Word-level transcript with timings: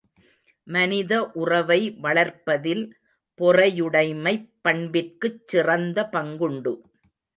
மனித 0.67 1.11
உறவை 1.33 1.77
வளர்ப்பதில் 2.01 2.83
பொறையுடைமைப் 3.39 4.49
பண்பிற்குச் 4.61 5.47
சிறந்த 5.47 6.09
பங்குண்டு. 6.11 6.73